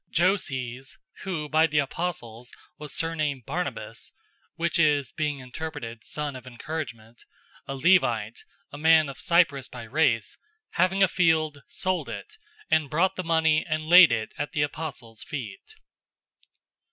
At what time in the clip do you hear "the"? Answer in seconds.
1.67-1.77, 13.15-13.23, 14.53-14.63